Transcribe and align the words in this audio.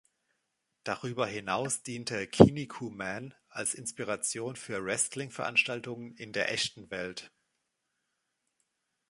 Darüber 0.83 1.27
hinaus 1.27 1.83
diente 1.83 2.25
„Kinnikuman“ 2.25 3.35
als 3.49 3.75
Inspiration 3.75 4.55
für 4.55 4.83
Wrestling-Veranstaltungen 4.83 6.15
in 6.15 6.33
der 6.33 6.51
echten 6.51 6.89
Welt. 6.89 7.31